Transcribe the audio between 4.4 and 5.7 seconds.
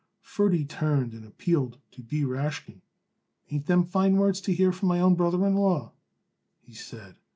to hear from my own brother in